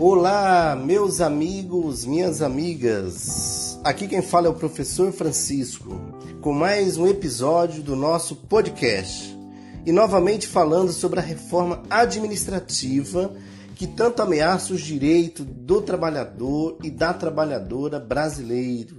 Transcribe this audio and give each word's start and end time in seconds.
Olá, 0.00 0.76
meus 0.76 1.20
amigos, 1.20 2.04
minhas 2.04 2.40
amigas. 2.40 3.80
Aqui 3.82 4.06
quem 4.06 4.22
fala 4.22 4.46
é 4.46 4.48
o 4.48 4.54
professor 4.54 5.10
Francisco, 5.10 6.00
com 6.40 6.52
mais 6.52 6.96
um 6.96 7.08
episódio 7.08 7.82
do 7.82 7.96
nosso 7.96 8.36
podcast. 8.36 9.36
E 9.84 9.90
novamente 9.90 10.46
falando 10.46 10.92
sobre 10.92 11.18
a 11.18 11.22
reforma 11.22 11.82
administrativa 11.90 13.34
que 13.74 13.88
tanto 13.88 14.22
ameaça 14.22 14.72
os 14.72 14.82
direitos 14.82 15.44
do 15.44 15.82
trabalhador 15.82 16.78
e 16.84 16.92
da 16.92 17.12
trabalhadora 17.12 17.98
brasileiros. 17.98 18.94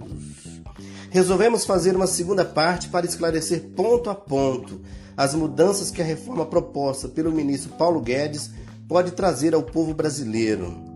Resolvemos 1.08 1.64
fazer 1.64 1.96
uma 1.96 2.06
segunda 2.06 2.44
parte 2.44 2.90
para 2.90 3.06
esclarecer 3.06 3.70
ponto 3.74 4.10
a 4.10 4.14
ponto 4.14 4.82
as 5.16 5.34
mudanças 5.34 5.90
que 5.90 6.02
a 6.02 6.04
reforma 6.04 6.44
proposta 6.44 7.08
pelo 7.08 7.32
ministro 7.32 7.72
Paulo 7.78 8.02
Guedes 8.02 8.50
pode 8.86 9.12
trazer 9.12 9.54
ao 9.54 9.62
povo 9.62 9.94
brasileiro 9.94 10.89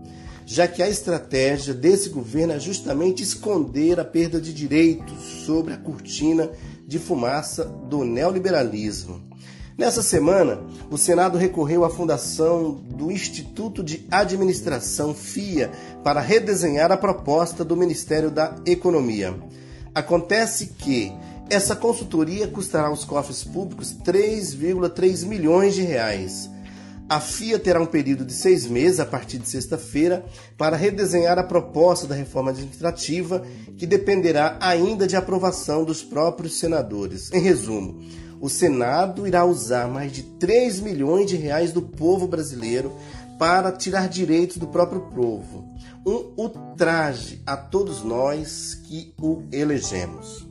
já 0.45 0.67
que 0.67 0.83
a 0.83 0.89
estratégia 0.89 1.73
desse 1.73 2.09
governo 2.09 2.53
é 2.53 2.59
justamente 2.59 3.23
esconder 3.23 3.99
a 3.99 4.05
perda 4.05 4.39
de 4.39 4.53
direitos 4.53 5.23
sobre 5.45 5.73
a 5.73 5.77
cortina 5.77 6.51
de 6.87 6.99
fumaça 6.99 7.65
do 7.65 8.03
neoliberalismo. 8.03 9.21
Nessa 9.77 10.01
semana, 10.01 10.61
o 10.89 10.97
Senado 10.97 11.37
recorreu 11.37 11.83
à 11.83 11.89
fundação 11.89 12.71
do 12.71 13.11
Instituto 13.11 13.83
de 13.83 14.05
Administração 14.09 15.13
FIA 15.13 15.71
para 16.03 16.21
redesenhar 16.21 16.91
a 16.91 16.97
proposta 16.97 17.65
do 17.65 17.75
Ministério 17.75 18.31
da 18.31 18.55
Economia. 18.65 19.35
Acontece 19.93 20.67
que 20.77 21.11
essa 21.49 21.75
consultoria 21.75 22.47
custará 22.47 22.87
aos 22.87 23.03
cofres 23.03 23.43
públicos 23.43 23.93
3,3 24.05 25.25
milhões 25.25 25.75
de 25.75 25.81
reais 25.81 26.49
a 27.07 27.19
FIA 27.19 27.59
terá 27.59 27.79
um 27.79 27.85
período 27.85 28.25
de 28.25 28.33
seis 28.33 28.65
meses, 28.65 28.99
a 28.99 29.05
partir 29.05 29.37
de 29.37 29.47
sexta-feira, 29.47 30.25
para 30.57 30.75
redesenhar 30.75 31.37
a 31.37 31.43
proposta 31.43 32.07
da 32.07 32.15
reforma 32.15 32.49
administrativa, 32.51 33.45
que 33.77 33.85
dependerá 33.85 34.57
ainda 34.59 35.05
de 35.05 35.15
aprovação 35.15 35.83
dos 35.83 36.01
próprios 36.01 36.57
senadores. 36.57 37.31
Em 37.31 37.39
resumo, 37.39 38.01
o 38.41 38.49
Senado 38.49 39.27
irá 39.27 39.45
usar 39.45 39.87
mais 39.87 40.11
de 40.11 40.23
3 40.23 40.79
milhões 40.79 41.29
de 41.29 41.35
reais 41.35 41.71
do 41.71 41.81
povo 41.81 42.27
brasileiro 42.27 42.91
para 43.37 43.71
tirar 43.71 44.09
direitos 44.09 44.57
do 44.57 44.67
próprio 44.67 45.01
povo. 45.01 45.69
Um 46.05 46.33
ultraje 46.37 47.41
a 47.45 47.55
todos 47.55 48.03
nós 48.03 48.75
que 48.83 49.13
o 49.21 49.43
elegemos. 49.51 50.44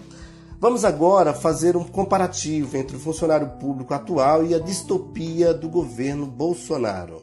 Vamos 0.64 0.82
agora 0.82 1.34
fazer 1.34 1.76
um 1.76 1.84
comparativo 1.84 2.74
entre 2.78 2.96
o 2.96 2.98
funcionário 2.98 3.46
público 3.60 3.92
atual 3.92 4.46
e 4.46 4.54
a 4.54 4.58
distopia 4.58 5.52
do 5.52 5.68
governo 5.68 6.24
Bolsonaro. 6.24 7.22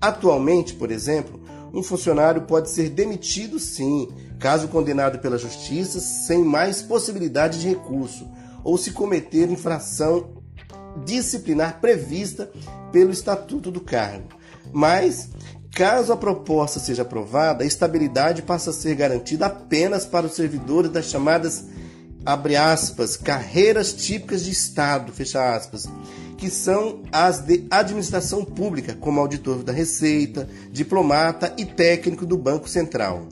Atualmente, 0.00 0.72
por 0.72 0.90
exemplo, 0.90 1.38
um 1.70 1.82
funcionário 1.82 2.46
pode 2.46 2.70
ser 2.70 2.88
demitido 2.88 3.58
sim, 3.58 4.08
caso 4.38 4.68
condenado 4.68 5.18
pela 5.18 5.36
justiça, 5.36 6.00
sem 6.00 6.42
mais 6.42 6.80
possibilidade 6.80 7.60
de 7.60 7.68
recurso, 7.68 8.26
ou 8.64 8.78
se 8.78 8.92
cometer 8.92 9.50
infração 9.50 10.30
disciplinar 11.04 11.82
prevista 11.82 12.50
pelo 12.90 13.10
Estatuto 13.10 13.70
do 13.70 13.82
Cargo. 13.82 14.28
Mas, 14.72 15.28
caso 15.74 16.10
a 16.10 16.16
proposta 16.16 16.80
seja 16.80 17.02
aprovada, 17.02 17.64
a 17.64 17.66
estabilidade 17.66 18.40
passa 18.40 18.70
a 18.70 18.72
ser 18.72 18.94
garantida 18.94 19.44
apenas 19.44 20.06
para 20.06 20.24
os 20.24 20.32
servidores 20.32 20.90
das 20.90 21.04
chamadas 21.04 21.66
abre 22.28 22.56
aspas, 22.56 23.16
carreiras 23.16 23.90
típicas 23.90 24.44
de 24.44 24.50
Estado, 24.50 25.14
fecha 25.14 25.56
aspas, 25.56 25.88
que 26.36 26.50
são 26.50 27.00
as 27.10 27.40
de 27.40 27.64
administração 27.70 28.44
pública, 28.44 28.94
como 28.94 29.18
auditor 29.18 29.62
da 29.62 29.72
Receita, 29.72 30.46
diplomata 30.70 31.54
e 31.56 31.64
técnico 31.64 32.26
do 32.26 32.36
Banco 32.36 32.68
Central. 32.68 33.28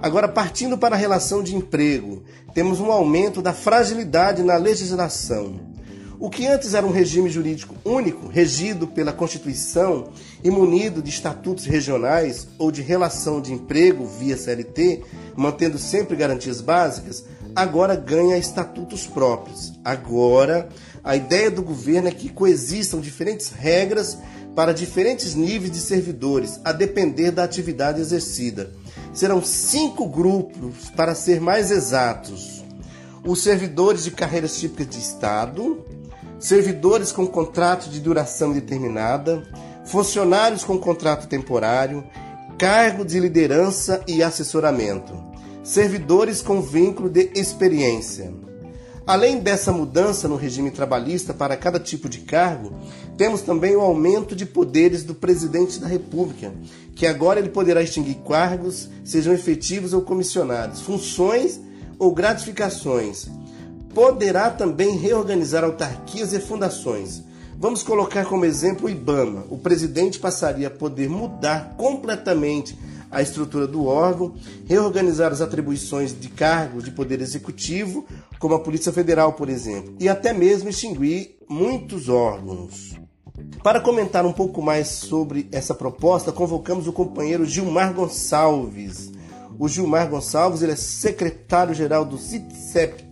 Agora, 0.00 0.26
partindo 0.26 0.78
para 0.78 0.96
a 0.96 0.98
relação 0.98 1.42
de 1.42 1.54
emprego, 1.54 2.22
temos 2.54 2.80
um 2.80 2.90
aumento 2.90 3.42
da 3.42 3.52
fragilidade 3.52 4.42
na 4.42 4.56
legislação. 4.56 5.60
O 6.18 6.30
que 6.30 6.46
antes 6.46 6.72
era 6.72 6.86
um 6.86 6.90
regime 6.90 7.28
jurídico 7.28 7.74
único, 7.84 8.28
regido 8.28 8.86
pela 8.86 9.12
Constituição 9.12 10.08
e 10.42 10.50
munido 10.50 11.02
de 11.02 11.10
estatutos 11.10 11.66
regionais 11.66 12.48
ou 12.58 12.72
de 12.72 12.80
relação 12.80 13.42
de 13.42 13.52
emprego 13.52 14.06
via 14.06 14.38
CLT, 14.38 15.02
mantendo 15.36 15.78
sempre 15.78 16.16
garantias 16.16 16.62
básicas, 16.62 17.24
agora 17.54 17.96
ganha 17.96 18.38
estatutos 18.38 19.06
próprios. 19.06 19.72
Agora, 19.84 20.68
a 21.02 21.16
ideia 21.16 21.50
do 21.50 21.62
governo 21.62 22.08
é 22.08 22.12
que 22.12 22.28
coexistam 22.28 23.00
diferentes 23.00 23.50
regras 23.50 24.18
para 24.54 24.74
diferentes 24.74 25.34
níveis 25.34 25.70
de 25.70 25.78
servidores, 25.78 26.60
a 26.64 26.72
depender 26.72 27.30
da 27.30 27.44
atividade 27.44 28.00
exercida. 28.00 28.70
Serão 29.12 29.42
cinco 29.42 30.06
grupos, 30.08 30.90
para 30.96 31.14
ser 31.14 31.40
mais 31.40 31.70
exatos: 31.70 32.64
os 33.24 33.42
servidores 33.42 34.04
de 34.04 34.10
carreiras 34.10 34.58
típicas 34.58 34.88
de 34.88 34.98
Estado, 34.98 35.84
servidores 36.38 37.12
com 37.12 37.26
contrato 37.26 37.88
de 37.88 38.00
duração 38.00 38.52
determinada, 38.52 39.42
funcionários 39.84 40.64
com 40.64 40.78
contrato 40.78 41.28
temporário, 41.28 42.04
cargo 42.58 43.04
de 43.04 43.20
liderança 43.20 44.02
e 44.06 44.22
assessoramento 44.22 45.37
servidores 45.68 46.40
com 46.40 46.62
vínculo 46.62 47.10
de 47.10 47.30
experiência. 47.34 48.32
Além 49.06 49.38
dessa 49.38 49.70
mudança 49.70 50.26
no 50.26 50.34
regime 50.34 50.70
trabalhista 50.70 51.34
para 51.34 51.58
cada 51.58 51.78
tipo 51.78 52.08
de 52.08 52.20
cargo, 52.20 52.72
temos 53.18 53.42
também 53.42 53.76
o 53.76 53.82
aumento 53.82 54.34
de 54.34 54.46
poderes 54.46 55.04
do 55.04 55.14
presidente 55.14 55.78
da 55.78 55.86
República, 55.86 56.54
que 56.94 57.06
agora 57.06 57.38
ele 57.38 57.50
poderá 57.50 57.82
extinguir 57.82 58.16
cargos, 58.26 58.88
sejam 59.04 59.34
efetivos 59.34 59.92
ou 59.92 60.00
comissionados, 60.00 60.80
funções 60.80 61.60
ou 61.98 62.14
gratificações. 62.14 63.28
Poderá 63.92 64.48
também 64.48 64.96
reorganizar 64.96 65.64
autarquias 65.64 66.32
e 66.32 66.40
fundações. 66.40 67.22
Vamos 67.58 67.82
colocar 67.82 68.24
como 68.24 68.46
exemplo 68.46 68.86
o 68.86 68.90
IBAMA. 68.90 69.44
O 69.50 69.58
presidente 69.58 70.18
passaria 70.18 70.68
a 70.68 70.70
poder 70.70 71.10
mudar 71.10 71.74
completamente 71.76 72.74
a 73.10 73.22
estrutura 73.22 73.66
do 73.66 73.86
órgão, 73.86 74.34
reorganizar 74.66 75.32
as 75.32 75.40
atribuições 75.40 76.18
de 76.18 76.28
cargos 76.28 76.84
de 76.84 76.90
poder 76.90 77.20
executivo, 77.20 78.06
como 78.38 78.54
a 78.54 78.60
Polícia 78.60 78.92
Federal, 78.92 79.32
por 79.32 79.48
exemplo, 79.48 79.94
e 79.98 80.08
até 80.08 80.32
mesmo 80.32 80.68
extinguir 80.68 81.36
muitos 81.48 82.08
órgãos. 82.08 82.96
Para 83.62 83.80
comentar 83.80 84.26
um 84.26 84.32
pouco 84.32 84.60
mais 84.60 84.88
sobre 84.88 85.48
essa 85.52 85.74
proposta, 85.74 86.32
convocamos 86.32 86.86
o 86.86 86.92
companheiro 86.92 87.44
Gilmar 87.44 87.92
Gonçalves. 87.92 89.12
O 89.58 89.68
Gilmar 89.68 90.08
Gonçalves 90.08 90.62
ele 90.62 90.72
é 90.72 90.76
secretário-geral 90.76 92.04
do 92.04 92.18
CITCEP, 92.18 93.07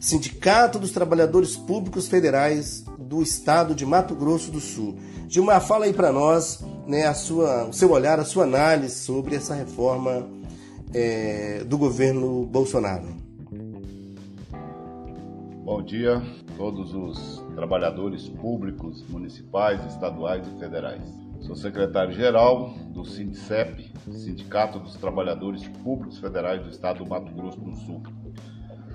Sindicato 0.00 0.78
dos 0.78 0.92
Trabalhadores 0.92 1.58
Públicos 1.58 2.08
Federais 2.08 2.82
do 2.98 3.22
Estado 3.22 3.74
de 3.74 3.84
Mato 3.84 4.14
Grosso 4.14 4.50
do 4.50 4.58
Sul. 4.58 4.96
Gilmar, 5.28 5.60
fala 5.60 5.84
aí 5.84 5.92
para 5.92 6.10
nós 6.10 6.64
né, 6.86 7.06
a 7.06 7.12
sua, 7.12 7.66
o 7.66 7.72
seu 7.74 7.90
olhar, 7.90 8.18
a 8.18 8.24
sua 8.24 8.44
análise 8.44 8.94
sobre 8.94 9.36
essa 9.36 9.54
reforma 9.54 10.26
é, 10.94 11.62
do 11.64 11.76
governo 11.76 12.46
Bolsonaro. 12.46 13.08
Bom 15.62 15.82
dia 15.82 16.16
a 16.16 16.56
todos 16.56 16.94
os 16.94 17.44
trabalhadores 17.54 18.26
públicos, 18.26 19.04
municipais, 19.06 19.84
estaduais 19.84 20.46
e 20.48 20.58
federais. 20.58 21.02
Sou 21.42 21.54
secretário-geral 21.54 22.72
do 22.88 23.04
SINDCEP, 23.04 23.92
Sindicato 24.10 24.78
dos 24.78 24.96
Trabalhadores 24.96 25.68
Públicos 25.84 26.18
Federais 26.18 26.62
do 26.62 26.70
Estado 26.70 27.04
do 27.04 27.06
Mato 27.10 27.30
Grosso 27.32 27.60
do 27.60 27.76
Sul. 27.76 28.02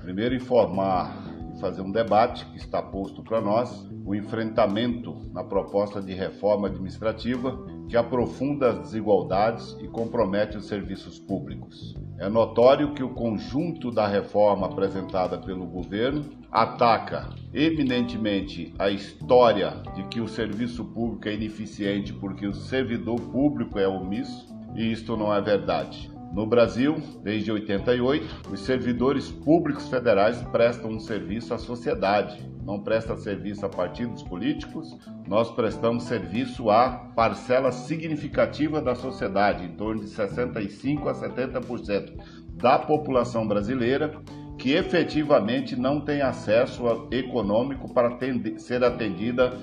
Primeiro, 0.05 0.35
informar 0.35 1.17
e 1.51 1.59
fazer 1.59 1.81
um 1.81 1.91
debate 1.91 2.45
que 2.51 2.57
está 2.57 2.79
posto 2.79 3.23
para 3.23 3.41
nós, 3.41 3.89
o 4.05 4.13
enfrentamento 4.13 5.17
na 5.33 5.43
proposta 5.43 5.99
de 5.99 6.13
reforma 6.13 6.67
administrativa 6.67 7.57
que 7.89 7.97
aprofunda 7.97 8.69
as 8.69 8.79
desigualdades 8.81 9.75
e 9.81 9.87
compromete 9.87 10.57
os 10.57 10.67
serviços 10.67 11.17
públicos. 11.17 11.95
É 12.19 12.29
notório 12.29 12.93
que 12.93 13.01
o 13.01 13.15
conjunto 13.15 13.89
da 13.89 14.07
reforma 14.07 14.67
apresentada 14.67 15.39
pelo 15.39 15.65
governo 15.65 16.23
ataca 16.51 17.27
eminentemente 17.51 18.75
a 18.77 18.91
história 18.91 19.81
de 19.95 20.03
que 20.03 20.21
o 20.21 20.27
serviço 20.27 20.85
público 20.85 21.27
é 21.27 21.33
ineficiente 21.33 22.13
porque 22.13 22.45
o 22.45 22.53
servidor 22.53 23.19
público 23.19 23.79
é 23.79 23.87
omisso, 23.87 24.53
e 24.75 24.91
isto 24.91 25.17
não 25.17 25.33
é 25.33 25.41
verdade. 25.41 26.14
No 26.33 26.45
Brasil, 26.45 26.97
desde 27.23 27.51
88, 27.51 28.51
os 28.51 28.59
servidores 28.61 29.31
públicos 29.31 29.87
federais 29.87 30.41
prestam 30.51 30.91
um 30.91 30.99
serviço 30.99 31.53
à 31.53 31.57
sociedade. 31.57 32.45
Não 32.63 32.81
presta 32.81 33.15
serviço 33.15 33.65
a 33.65 33.69
partidos 33.69 34.23
políticos, 34.23 34.97
nós 35.27 35.51
prestamos 35.51 36.03
serviço 36.03 36.69
a 36.69 36.89
parcela 37.15 37.71
significativa 37.71 38.81
da 38.81 38.95
sociedade, 38.95 39.65
em 39.65 39.75
torno 39.75 40.01
de 40.01 40.09
65 40.09 41.07
a 41.07 41.13
70% 41.13 42.13
da 42.55 42.79
população 42.79 43.47
brasileira 43.47 44.19
que 44.57 44.71
efetivamente 44.71 45.75
não 45.75 46.01
tem 46.01 46.21
acesso 46.21 47.07
econômico 47.11 47.93
para 47.93 48.17
ser 48.57 48.83
atendida 48.83 49.53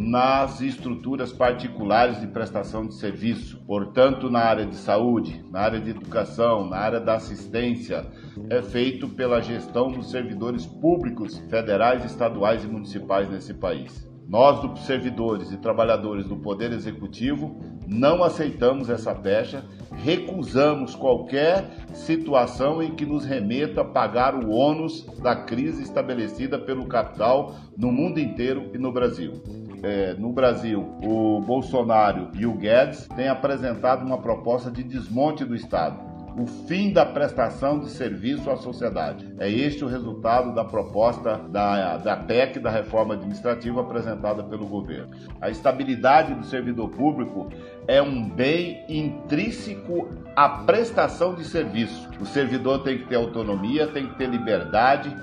nas 0.00 0.62
estruturas 0.62 1.30
particulares 1.30 2.22
de 2.22 2.26
prestação 2.26 2.86
de 2.86 2.94
serviço, 2.94 3.62
portanto, 3.66 4.30
na 4.30 4.40
área 4.40 4.64
de 4.64 4.74
saúde, 4.74 5.44
na 5.50 5.60
área 5.60 5.78
de 5.78 5.90
educação, 5.90 6.66
na 6.66 6.78
área 6.78 6.98
da 6.98 7.16
assistência, 7.16 8.06
é 8.48 8.62
feito 8.62 9.10
pela 9.10 9.42
gestão 9.42 9.92
dos 9.92 10.10
servidores 10.10 10.64
públicos 10.64 11.36
federais, 11.50 12.02
estaduais 12.02 12.64
e 12.64 12.66
municipais 12.66 13.28
nesse 13.28 13.52
país. 13.52 14.08
Nós, 14.26 14.86
servidores 14.86 15.52
e 15.52 15.58
trabalhadores 15.58 16.26
do 16.26 16.36
Poder 16.36 16.72
Executivo, 16.72 17.60
não 17.86 18.24
aceitamos 18.24 18.88
essa 18.88 19.14
pecha, 19.14 19.66
recusamos 20.02 20.94
qualquer 20.94 21.68
situação 21.92 22.82
em 22.82 22.94
que 22.94 23.04
nos 23.04 23.26
remeta 23.26 23.82
a 23.82 23.84
pagar 23.84 24.34
o 24.34 24.50
ônus 24.50 25.04
da 25.20 25.36
crise 25.36 25.82
estabelecida 25.82 26.58
pelo 26.58 26.86
capital 26.86 27.54
no 27.76 27.92
mundo 27.92 28.18
inteiro 28.18 28.70
e 28.72 28.78
no 28.78 28.90
Brasil. 28.90 29.42
É, 29.82 30.14
no 30.14 30.32
Brasil, 30.32 30.94
o 31.02 31.40
Bolsonaro 31.40 32.30
e 32.34 32.46
o 32.46 32.52
Guedes 32.54 33.06
têm 33.08 33.28
apresentado 33.28 34.04
uma 34.04 34.18
proposta 34.18 34.70
de 34.70 34.82
desmonte 34.82 35.44
do 35.44 35.54
Estado 35.54 36.10
o 36.36 36.46
fim 36.46 36.92
da 36.92 37.04
prestação 37.04 37.80
de 37.80 37.90
serviço 37.90 38.50
à 38.50 38.56
sociedade. 38.56 39.28
É 39.38 39.50
este 39.50 39.84
o 39.84 39.88
resultado 39.88 40.54
da 40.54 40.64
proposta 40.64 41.36
da, 41.36 41.96
da 41.98 42.16
PEC, 42.16 42.58
da 42.58 42.70
reforma 42.70 43.14
administrativa 43.14 43.80
apresentada 43.80 44.42
pelo 44.42 44.66
governo. 44.66 45.10
A 45.40 45.50
estabilidade 45.50 46.34
do 46.34 46.44
servidor 46.44 46.88
público 46.90 47.48
é 47.86 48.00
um 48.00 48.28
bem 48.28 48.84
intrínseco 48.88 50.08
à 50.36 50.48
prestação 50.48 51.34
de 51.34 51.44
serviço. 51.44 52.08
O 52.20 52.26
servidor 52.26 52.82
tem 52.82 52.98
que 52.98 53.08
ter 53.08 53.16
autonomia, 53.16 53.86
tem 53.86 54.06
que 54.06 54.16
ter 54.16 54.28
liberdade, 54.28 55.14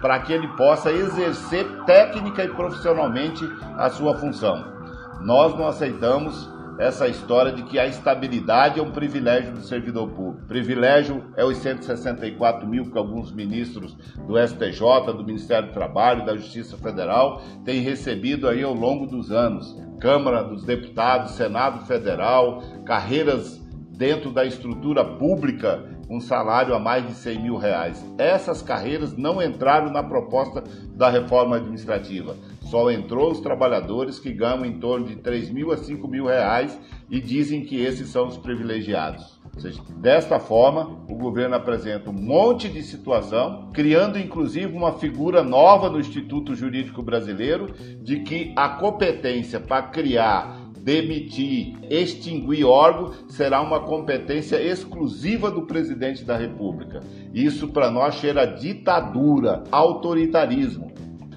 para 0.00 0.20
que 0.20 0.32
ele 0.32 0.48
possa 0.48 0.92
exercer 0.92 1.66
técnica 1.84 2.44
e 2.44 2.48
profissionalmente 2.48 3.44
a 3.76 3.90
sua 3.90 4.16
função. 4.16 4.72
Nós 5.20 5.54
não 5.54 5.66
aceitamos 5.66 6.52
essa 6.78 7.06
história 7.06 7.52
de 7.52 7.62
que 7.62 7.78
a 7.78 7.86
estabilidade 7.86 8.80
é 8.80 8.82
um 8.82 8.90
privilégio 8.90 9.52
do 9.52 9.60
servidor 9.60 10.08
público. 10.10 10.46
Privilégio 10.46 11.24
é 11.36 11.44
os 11.44 11.56
164 11.58 12.66
mil 12.68 12.90
que 12.90 12.98
alguns 12.98 13.32
ministros 13.32 13.96
do 14.26 14.36
STJ, 14.36 15.12
do 15.16 15.24
Ministério 15.24 15.68
do 15.68 15.74
Trabalho, 15.74 16.26
da 16.26 16.36
Justiça 16.36 16.76
Federal 16.76 17.40
têm 17.64 17.80
recebido 17.80 18.48
aí 18.48 18.62
ao 18.62 18.74
longo 18.74 19.06
dos 19.06 19.30
anos. 19.30 19.74
Câmara 20.00 20.42
dos 20.42 20.64
Deputados, 20.64 21.32
Senado 21.32 21.86
Federal, 21.86 22.62
carreiras 22.84 23.62
dentro 23.96 24.32
da 24.32 24.44
estrutura 24.44 25.04
pública 25.04 25.93
um 26.08 26.20
salário 26.20 26.74
a 26.74 26.78
mais 26.78 27.06
de 27.06 27.14
100 27.14 27.42
mil 27.42 27.56
reais. 27.56 28.04
Essas 28.18 28.62
carreiras 28.62 29.16
não 29.16 29.42
entraram 29.42 29.90
na 29.90 30.02
proposta 30.02 30.62
da 30.94 31.08
reforma 31.08 31.56
administrativa. 31.56 32.36
Só 32.62 32.90
entrou 32.90 33.30
os 33.30 33.40
trabalhadores 33.40 34.18
que 34.18 34.32
ganham 34.32 34.64
em 34.64 34.78
torno 34.78 35.06
de 35.06 35.16
3 35.16 35.50
mil 35.50 35.72
a 35.72 35.76
5 35.76 36.06
mil 36.08 36.26
reais 36.26 36.78
e 37.10 37.20
dizem 37.20 37.62
que 37.64 37.80
esses 37.80 38.08
são 38.08 38.26
os 38.26 38.36
privilegiados. 38.36 39.38
Ou 39.54 39.60
seja, 39.60 39.80
desta 39.96 40.40
forma, 40.40 40.98
o 41.08 41.14
governo 41.14 41.54
apresenta 41.54 42.10
um 42.10 42.14
monte 42.14 42.68
de 42.68 42.82
situação, 42.82 43.70
criando 43.72 44.18
inclusive 44.18 44.74
uma 44.74 44.94
figura 44.94 45.42
nova 45.42 45.88
no 45.88 46.00
Instituto 46.00 46.54
Jurídico 46.54 47.02
Brasileiro 47.02 47.72
de 48.02 48.20
que 48.20 48.52
a 48.56 48.70
competência 48.70 49.60
para 49.60 49.82
criar 49.82 50.63
demitir, 50.84 51.78
extinguir 51.90 52.66
órgão 52.66 53.12
será 53.26 53.62
uma 53.62 53.80
competência 53.80 54.62
exclusiva 54.62 55.50
do 55.50 55.62
presidente 55.62 56.22
da 56.24 56.36
República. 56.36 57.00
Isso 57.32 57.68
para 57.68 57.90
nós 57.90 58.16
cheira 58.16 58.44
ditadura, 58.44 59.64
autoritarismo. 59.72 60.92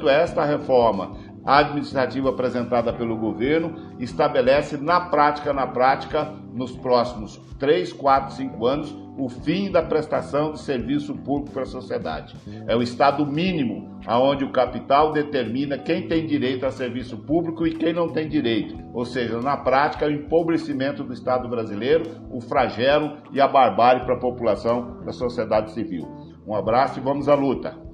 Esta 0.06 0.44
reforma 0.44 1.16
administrativa 1.46 2.30
apresentada 2.30 2.92
pelo 2.92 3.18
governo 3.18 3.96
estabelece 4.00 4.76
na 4.76 5.00
prática, 5.00 5.54
na 5.54 5.66
prática, 5.66 6.26
nos 6.54 6.76
próximos 6.76 7.42
3, 7.58 7.94
4, 7.94 8.36
5 8.36 8.66
anos, 8.66 9.07
o 9.18 9.28
fim 9.28 9.72
da 9.72 9.82
prestação 9.82 10.52
de 10.52 10.60
serviço 10.60 11.16
público 11.16 11.52
para 11.52 11.64
a 11.64 11.66
sociedade. 11.66 12.36
É 12.68 12.76
o 12.76 12.82
estado 12.82 13.26
mínimo 13.26 14.00
aonde 14.06 14.46
o 14.46 14.52
capital 14.52 15.12
determina 15.12 15.78
quem 15.78 16.08
tem 16.08 16.26
direito 16.26 16.66
a 16.66 16.72
serviço 16.72 17.18
público 17.18 17.66
e 17.66 17.74
quem 17.74 17.94
não 17.94 18.08
tem 18.08 18.30
direito. 18.30 18.78
Ou 18.94 19.06
seja, 19.06 19.40
na 19.42 19.58
prática, 19.58 20.06
o 20.06 20.12
empobrecimento 20.12 21.04
do 21.04 21.14
Estado 21.14 21.50
brasileiro, 21.50 22.04
o 22.32 22.40
flagelo 22.40 23.18
e 23.32 23.42
a 23.42 23.48
barbárie 23.48 24.06
para 24.06 24.16
a 24.16 24.20
população 24.20 25.04
da 25.04 25.12
sociedade 25.12 25.72
civil. 25.72 26.08
Um 26.48 26.56
abraço 26.56 27.00
e 27.00 27.04
vamos 27.04 27.28
à 27.28 27.36
luta. 27.36 27.87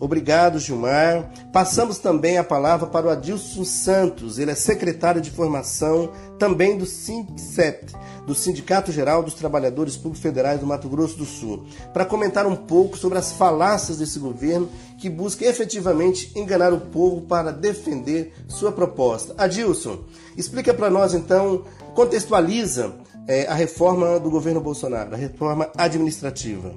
Obrigado, 0.00 0.58
Gilmar. 0.58 1.30
Passamos 1.52 1.98
também 1.98 2.38
a 2.38 2.42
palavra 2.42 2.86
para 2.86 3.06
o 3.06 3.10
Adilson 3.10 3.64
Santos. 3.64 4.38
Ele 4.38 4.50
é 4.50 4.54
secretário 4.54 5.20
de 5.20 5.30
formação 5.30 6.10
também 6.38 6.78
do 6.78 6.86
SINCEP, 6.86 7.92
do 8.26 8.34
Sindicato 8.34 8.90
Geral 8.90 9.22
dos 9.22 9.34
Trabalhadores 9.34 9.96
Públicos 9.96 10.22
Federais 10.22 10.58
do 10.58 10.66
Mato 10.66 10.88
Grosso 10.88 11.18
do 11.18 11.26
Sul, 11.26 11.66
para 11.92 12.06
comentar 12.06 12.46
um 12.46 12.56
pouco 12.56 12.96
sobre 12.96 13.18
as 13.18 13.32
falácias 13.32 13.98
desse 13.98 14.18
governo 14.18 14.70
que 14.98 15.10
busca 15.10 15.44
efetivamente 15.44 16.32
enganar 16.34 16.72
o 16.72 16.80
povo 16.80 17.20
para 17.20 17.52
defender 17.52 18.32
sua 18.48 18.72
proposta. 18.72 19.34
Adilson, 19.36 19.98
explica 20.34 20.72
para 20.72 20.88
nós 20.88 21.12
então, 21.12 21.64
contextualiza 21.94 22.94
é, 23.28 23.46
a 23.46 23.54
reforma 23.54 24.18
do 24.18 24.30
governo 24.30 24.62
Bolsonaro, 24.62 25.12
a 25.12 25.18
reforma 25.18 25.70
administrativa. 25.76 26.72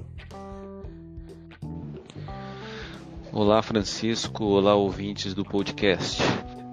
Olá, 3.36 3.60
Francisco. 3.62 4.44
Olá, 4.44 4.76
ouvintes 4.76 5.34
do 5.34 5.44
podcast. 5.44 6.22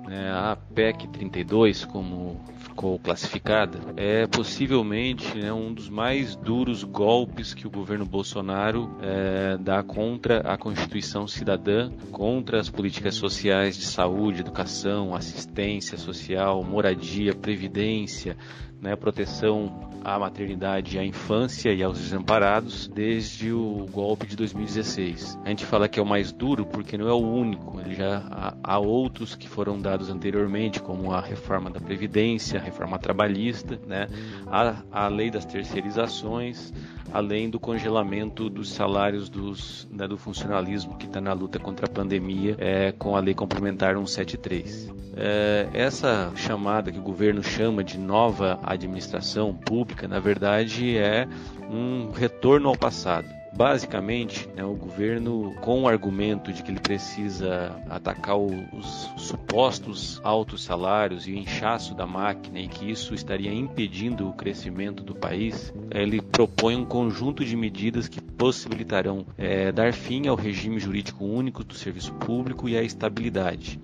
É, 0.08 0.30
a 0.30 0.56
PEC 0.76 1.08
32, 1.08 1.86
como 1.86 2.40
ficou 2.60 3.00
classificada, 3.00 3.80
é 3.98 4.28
possivelmente 4.28 5.36
né, 5.40 5.52
um 5.52 5.74
dos 5.74 5.90
mais 5.90 6.36
duros 6.36 6.84
golpes 6.84 7.56
que 7.56 7.66
o 7.66 7.70
governo 7.72 8.06
Bolsonaro 8.06 8.96
é, 9.02 9.58
dá 9.58 9.82
contra 9.82 10.42
a 10.42 10.56
Constituição 10.56 11.28
Cidadã, 11.28 11.90
contra 12.12 12.60
as 12.60 12.70
políticas 12.70 13.16
sociais 13.16 13.76
de 13.76 13.86
saúde, 13.88 14.42
educação, 14.42 15.16
assistência 15.16 15.98
social, 15.98 16.64
moradia, 16.64 17.34
previdência, 17.34 18.38
né, 18.82 18.96
proteção 18.96 19.92
à 20.04 20.18
maternidade, 20.18 20.98
à 20.98 21.06
infância 21.06 21.72
e 21.72 21.84
aos 21.84 22.00
desamparados 22.00 22.88
desde 22.88 23.54
o 23.54 23.86
golpe 23.92 24.26
de 24.26 24.36
2016. 24.36 25.38
A 25.46 25.50
gente 25.50 25.66
fala 25.66 25.88
que 25.88 26.00
é 26.00 26.04
o 26.04 26.06
mais 26.06 26.32
duro 26.32 26.66
porque 26.66 26.98
não 26.98 27.08
é 27.08 27.14
o 27.14 27.20
único, 27.20 27.80
ele 27.80 27.94
já 27.94 28.24
há, 28.64 28.80
outros 28.80 29.36
que 29.36 29.48
foram 29.48 29.80
dados 29.80 30.10
anteriormente, 30.10 30.82
como 30.82 31.14
a 31.14 31.22
reforma 31.22 31.70
da 31.70 31.80
previdência, 31.80 32.60
a 32.60 32.64
reforma 32.64 32.98
trabalhista, 32.98 33.80
né, 33.86 34.08
a, 34.48 34.78
a 34.92 35.08
lei 35.08 35.30
das 35.30 35.46
terceirizações, 35.46 36.74
além 37.14 37.50
do 37.50 37.60
congelamento 37.60 38.50
dos 38.50 38.72
salários 38.72 39.30
dos, 39.30 39.88
né, 39.92 40.08
do 40.08 40.18
funcionalismo 40.18 40.98
que 40.98 41.06
está 41.06 41.22
na 41.22 41.34
luta 41.34 41.60
contra 41.60 41.86
a 41.86 41.90
pandemia 41.90 42.56
é, 42.58 42.92
com 42.92 43.16
a 43.16 43.20
lei 43.20 43.36
complementar 43.36 43.96
173. 43.96 44.92
É, 45.16 45.68
essa 45.74 46.32
chamada 46.36 46.92
que 46.92 46.98
o 46.98 47.02
governo 47.02 47.44
chama 47.44 47.84
de 47.84 48.00
nova 48.00 48.60
administração 48.72 49.54
pública, 49.54 50.08
na 50.08 50.20
verdade 50.20 50.98
é 50.98 51.28
um 51.70 52.12
retorno 52.12 52.70
ao 52.70 52.78
passado 52.78 53.28
Basicamente, 53.54 54.48
né, 54.56 54.64
o 54.64 54.74
governo, 54.74 55.54
com 55.60 55.84
o 55.84 55.88
argumento 55.88 56.54
de 56.54 56.64
que 56.64 56.72
ele 56.72 56.80
precisa 56.80 57.76
atacar 57.90 58.38
os 58.38 59.12
supostos 59.18 60.22
altos 60.24 60.64
salários 60.64 61.28
e 61.28 61.32
o 61.32 61.36
inchaço 61.36 61.94
da 61.94 62.08
máquina 62.08 62.60
e 62.60 62.70
que 62.70 62.90
isso 62.90 63.14
estaria 63.14 63.54
impedindo 63.54 64.30
o 64.30 64.34
crescimento 64.34 65.04
do 65.04 65.14
país, 65.14 65.74
ele 65.92 66.22
propõe 66.22 66.78
um 66.78 66.86
conjunto 66.86 67.44
de 67.44 67.58
medidas 67.58 68.08
que 68.08 68.22
possibilitarão 68.22 69.26
é, 69.38 69.70
dar 69.70 69.94
fim 69.94 70.28
ao 70.28 70.36
regime 70.36 70.80
jurídico 70.80 71.26
único 71.26 71.62
do 71.62 71.74
serviço 71.74 72.14
público 72.14 72.70
e 72.70 72.78
à 72.78 72.82
estabilidade. 72.82 73.82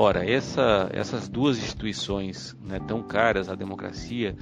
Ora, 0.00 0.24
essa, 0.24 0.88
essas 0.92 1.28
duas 1.28 1.58
instituições 1.58 2.56
né, 2.64 2.78
tão 2.78 3.02
caras 3.02 3.48
à 3.48 3.56
democracia, 3.56 4.36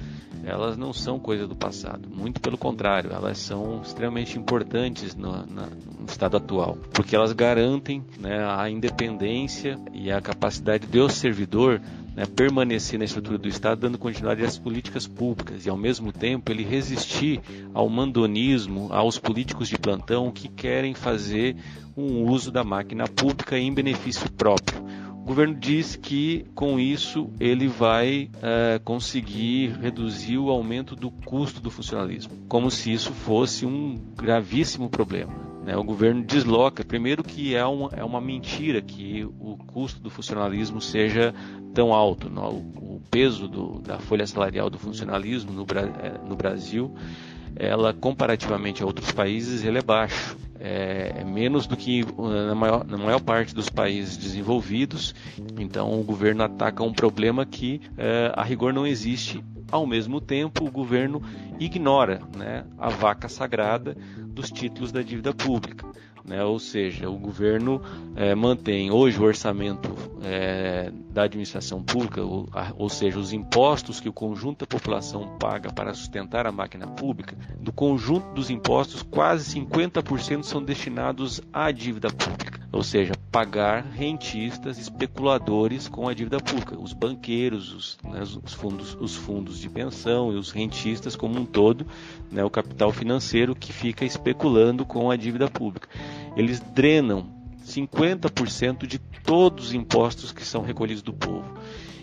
elas 0.44 0.76
não 0.76 0.92
são 0.92 1.18
coisa 1.18 1.46
do 1.46 1.56
passado. 1.56 2.10
Muito 2.14 2.42
pelo 2.42 2.58
contrário, 2.58 3.10
elas 3.10 3.38
são 3.38 3.80
extremamente 3.80 4.38
importantes 4.38 5.14
no, 5.14 5.32
na, 5.46 5.66
no 5.98 6.04
estado 6.06 6.36
atual, 6.36 6.76
porque 6.92 7.16
elas 7.16 7.32
garantem 7.32 8.04
né, 8.18 8.46
a 8.46 8.68
independência 8.68 9.78
e 9.94 10.12
a 10.12 10.20
capacidade 10.20 10.86
do 10.86 11.08
servidor 11.08 11.80
né, 12.14 12.26
permanecer 12.26 12.98
na 12.98 13.06
estrutura 13.06 13.38
do 13.38 13.48
Estado, 13.48 13.80
dando 13.80 13.96
continuidade 13.96 14.44
às 14.44 14.58
políticas 14.58 15.06
públicas 15.06 15.64
e, 15.64 15.70
ao 15.70 15.76
mesmo 15.78 16.12
tempo, 16.12 16.52
ele 16.52 16.64
resistir 16.64 17.40
ao 17.72 17.88
mandonismo, 17.88 18.88
aos 18.92 19.18
políticos 19.18 19.70
de 19.70 19.78
plantão 19.78 20.30
que 20.30 20.48
querem 20.48 20.92
fazer 20.92 21.56
um 21.96 22.24
uso 22.24 22.52
da 22.52 22.62
máquina 22.62 23.08
pública 23.08 23.58
em 23.58 23.72
benefício 23.72 24.30
próprio. 24.32 24.84
Governo 25.26 25.56
diz 25.56 25.96
que 25.96 26.46
com 26.54 26.78
isso 26.78 27.28
ele 27.40 27.66
vai 27.66 28.30
é, 28.40 28.78
conseguir 28.78 29.76
reduzir 29.80 30.38
o 30.38 30.50
aumento 30.50 30.94
do 30.94 31.10
custo 31.10 31.60
do 31.60 31.68
funcionalismo, 31.68 32.32
como 32.48 32.70
se 32.70 32.92
isso 32.92 33.10
fosse 33.10 33.66
um 33.66 33.98
gravíssimo 34.16 34.88
problema. 34.88 35.34
Né? 35.64 35.76
O 35.76 35.82
governo 35.82 36.22
desloca, 36.22 36.84
primeiro 36.84 37.24
que 37.24 37.56
é 37.56 37.66
uma, 37.66 37.90
é 37.92 38.04
uma 38.04 38.20
mentira 38.20 38.80
que 38.80 39.24
o 39.24 39.58
custo 39.66 40.00
do 40.00 40.08
funcionalismo 40.08 40.80
seja 40.80 41.34
tão 41.74 41.92
alto. 41.92 42.30
Não? 42.30 42.48
O, 42.48 42.94
o 42.94 43.02
peso 43.10 43.48
do, 43.48 43.80
da 43.80 43.98
folha 43.98 44.28
salarial 44.28 44.70
do 44.70 44.78
funcionalismo 44.78 45.50
no, 45.50 45.66
é, 46.02 46.24
no 46.24 46.36
Brasil, 46.36 46.94
ela 47.56 47.92
comparativamente 47.92 48.80
a 48.80 48.86
outros 48.86 49.10
países, 49.10 49.64
ele 49.64 49.78
é 49.78 49.82
baixo 49.82 50.36
é, 50.66 51.12
é, 51.18 51.24
menos 51.24 51.68
do 51.68 51.76
que 51.76 52.04
na 52.18 52.54
maior, 52.56 52.84
na 52.84 52.98
maior 52.98 53.20
parte 53.20 53.54
dos 53.54 53.68
países 53.68 54.16
desenvolvidos. 54.16 55.14
Então 55.56 55.98
o 55.98 56.02
governo 56.02 56.42
ataca 56.42 56.82
um 56.82 56.92
problema 56.92 57.46
que 57.46 57.80
é, 57.96 58.32
a 58.34 58.42
rigor 58.42 58.72
não 58.72 58.84
existe. 58.84 59.42
Ao 59.70 59.86
mesmo 59.86 60.20
tempo, 60.20 60.64
o 60.64 60.70
governo 60.70 61.22
ignora 61.60 62.20
né, 62.36 62.64
a 62.78 62.88
vaca 62.88 63.28
sagrada 63.28 63.96
dos 64.18 64.50
títulos 64.50 64.90
da 64.90 65.02
dívida 65.02 65.32
pública. 65.32 65.86
Né? 66.26 66.42
Ou 66.44 66.58
seja, 66.58 67.08
o 67.08 67.16
governo 67.16 67.80
é, 68.16 68.34
mantém 68.34 68.90
hoje 68.90 69.18
o 69.18 69.22
orçamento 69.22 69.94
é, 70.22 70.90
da 71.10 71.22
administração 71.22 71.82
pública, 71.82 72.20
ou, 72.22 72.48
a, 72.52 72.72
ou, 72.76 72.88
seja, 72.88 73.18
os 73.18 73.32
impostos 73.32 74.00
que 74.00 74.08
o 74.08 74.12
conjunto 74.12 74.60
da 74.60 74.66
população 74.66 75.36
paga 75.38 75.72
para 75.72 75.94
sustentar 75.94 76.46
a 76.46 76.52
máquina 76.52 76.86
pública, 76.86 77.36
do 77.60 77.72
conjunto 77.72 78.34
dos 78.34 78.50
impostos, 78.50 79.02
quase 79.02 79.58
50% 79.60 80.42
são 80.42 80.62
destinados 80.62 81.40
à 81.52 81.70
dívida 81.70 82.08
pública, 82.08 82.55
ou 82.76 82.82
seja, 82.82 83.14
pagar 83.32 83.82
rentistas, 83.82 84.78
especuladores 84.78 85.88
com 85.88 86.06
a 86.06 86.12
dívida 86.12 86.38
pública, 86.38 86.78
os 86.78 86.92
banqueiros, 86.92 87.72
os, 87.72 87.98
né, 88.04 88.20
os, 88.20 88.52
fundos, 88.52 88.94
os 89.00 89.16
fundos 89.16 89.58
de 89.58 89.68
pensão 89.70 90.30
e 90.30 90.36
os 90.36 90.50
rentistas 90.50 91.16
como 91.16 91.40
um 91.40 91.46
todo, 91.46 91.86
né, 92.30 92.44
o 92.44 92.50
capital 92.50 92.92
financeiro 92.92 93.54
que 93.54 93.72
fica 93.72 94.04
especulando 94.04 94.84
com 94.84 95.10
a 95.10 95.16
dívida 95.16 95.48
pública. 95.48 95.88
Eles 96.36 96.60
drenam 96.60 97.35
50% 97.66 98.86
de 98.86 98.98
todos 98.98 99.66
os 99.66 99.74
impostos 99.74 100.32
que 100.32 100.44
são 100.44 100.62
recolhidos 100.62 101.02
do 101.02 101.12
povo. 101.12 101.52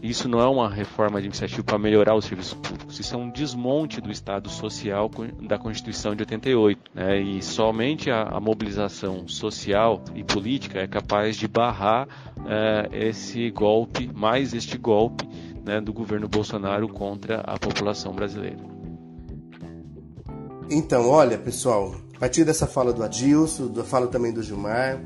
Isso 0.02 0.28
não 0.28 0.42
é 0.42 0.48
uma 0.48 0.70
reforma 0.70 1.18
administrativa 1.20 1.64
para 1.64 1.80
melhorar 1.80 2.14
os 2.14 2.26
serviços 2.26 2.54
públicos, 2.56 3.00
isso 3.00 3.16
é 3.16 3.18
um 3.18 3.30
desmonte 3.30 4.02
do 4.02 4.12
Estado 4.12 4.50
social 4.50 5.10
da 5.42 5.58
Constituição 5.58 6.14
de 6.14 6.24
88. 6.24 6.92
Né? 6.94 7.22
E 7.22 7.42
somente 7.42 8.12
a, 8.12 8.24
a, 8.24 8.40
mobilização 8.42 9.26
social 9.30 10.04
e 10.14 10.22
política 10.22 10.80
é 10.80 10.88
capaz 10.88 11.38
de 11.38 11.48
barrar 11.48 12.10
é, 12.46 13.08
esse 13.08 13.50
golpe, 13.52 14.12
mais 14.14 14.54
este 14.54 14.78
golpe 14.78 15.26
né, 15.64 15.80
do 15.80 15.94
governo 15.94 16.28
Bolsonaro 16.28 16.90
contra 16.90 17.40
a 17.40 17.58
população 17.58 18.12
brasileira. 18.12 18.60
Então, 20.70 21.08
olha, 21.08 21.38
pessoal, 21.38 21.96
a 22.14 22.20
partir 22.20 22.44
dessa 22.44 22.68
fala 22.68 22.92
do 22.92 23.04
Adilson, 23.04 23.68
da 23.68 23.86
fala 23.86 24.08
também 24.08 24.34
do 24.34 24.44
Gilmar, 24.44 25.00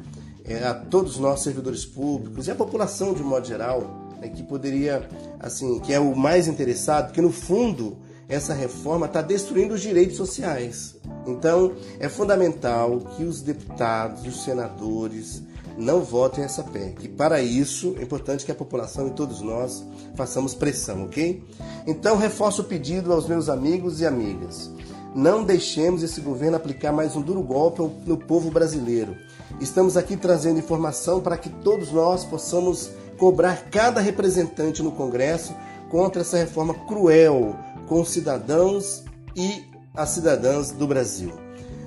é, 0.48 0.64
a 0.64 0.74
todos 0.74 1.18
nós 1.18 1.42
servidores 1.42 1.86
públicos 1.86 2.48
e 2.48 2.52
a 2.52 2.56
população 2.56 3.14
de 3.14 3.22
modo 3.22 3.46
geral, 3.46 4.08
é, 4.22 4.28
que 4.28 4.44
poderia, 4.44 5.08
assim, 5.40 5.80
que 5.80 5.94
é 5.94 6.00
o 6.00 6.16
mais 6.16 6.48
interessado, 6.48 7.08
porque 7.08 7.22
no 7.22 7.32
fundo 7.32 7.98
essa 8.30 8.54
reforma 8.54 9.06
está 9.06 9.22
destruindo 9.22 9.74
os 9.74 9.82
direitos 9.82 10.18
sociais. 10.18 10.96
Então 11.26 11.74
é 12.00 12.10
fundamental 12.10 13.00
que 13.16 13.24
os 13.24 13.42
deputados 13.42 14.26
e 14.26 14.30
os 14.30 14.44
senadores 14.44 15.42
não 15.78 16.02
votem 16.02 16.44
essa 16.44 16.64
PEC. 16.64 17.06
E 17.06 17.08
para 17.08 17.42
isso 17.42 17.96
é 18.00 18.04
importante 18.04 18.44
que 18.44 18.52
a 18.52 18.56
população 18.56 19.08
e 19.08 19.12
todos 19.12 19.42
nós 19.42 19.86
façamos 20.16 20.54
pressão, 20.56 21.06
ok? 21.06 21.44
Então 21.86 22.18
reforço 22.18 22.64
o 22.64 22.66
pedido 22.66 23.14
aos 23.14 23.28
meus 23.28 23.48
amigos 23.48 24.02
e 24.02 24.06
amigas. 24.06 24.72
Não 25.18 25.44
deixemos 25.44 26.04
esse 26.04 26.22
governo 26.22 26.58
aplicar 26.58 26.92
mais 26.92 27.16
um 27.16 27.24
duro 27.24 27.42
golpe 27.42 27.82
no 28.06 28.16
povo 28.16 28.52
brasileiro. 28.52 29.18
Estamos 29.60 29.98
aqui 29.98 30.16
trazendo 30.16 30.60
informação 30.60 31.20
para 31.22 31.36
que 31.36 31.50
todos 31.50 31.92
nós 31.92 32.24
possamos 32.24 32.92
cobrar 33.18 33.68
cada 33.72 34.00
representante 34.00 34.84
no 34.84 34.92
Congresso 34.92 35.56
contra 35.90 36.22
essa 36.22 36.38
reforma 36.38 36.76
cruel 36.86 37.56
com 37.88 38.00
os 38.00 38.10
cidadãos 38.10 39.06
e 39.36 39.64
as 39.96 40.10
cidadãs 40.10 40.70
do 40.70 40.86
Brasil. 40.86 41.34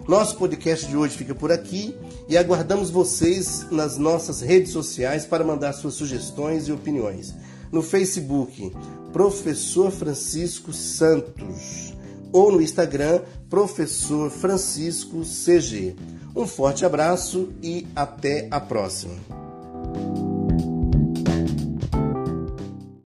Nosso 0.08 0.36
podcast 0.36 0.84
de 0.88 0.96
hoje 0.96 1.16
fica 1.16 1.32
por 1.32 1.52
aqui 1.52 1.96
e 2.28 2.36
aguardamos 2.36 2.90
vocês 2.90 3.64
nas 3.70 3.96
nossas 3.96 4.40
redes 4.40 4.72
sociais 4.72 5.24
para 5.24 5.44
mandar 5.44 5.72
suas 5.74 5.94
sugestões 5.94 6.66
e 6.66 6.72
opiniões. 6.72 7.32
No 7.70 7.80
Facebook, 7.80 8.72
Professor 9.12 9.92
Francisco 9.92 10.72
Santos 10.72 11.99
ou 12.32 12.52
no 12.52 12.60
Instagram 12.60 13.20
Professor 13.48 14.30
Francisco 14.30 15.22
CG. 15.22 15.94
Um 16.34 16.46
forte 16.46 16.84
abraço 16.84 17.50
e 17.62 17.86
até 17.94 18.46
a 18.50 18.60
próxima. 18.60 19.39